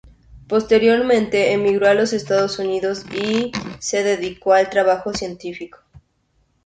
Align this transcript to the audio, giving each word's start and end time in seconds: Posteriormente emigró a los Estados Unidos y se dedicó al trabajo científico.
Posteriormente 0.47 1.53
emigró 1.53 1.87
a 1.87 1.93
los 1.93 2.11
Estados 2.11 2.57
Unidos 2.57 3.05
y 3.13 3.51
se 3.77 4.03
dedicó 4.03 4.53
al 4.53 4.67
trabajo 4.71 5.13
científico. 5.13 5.77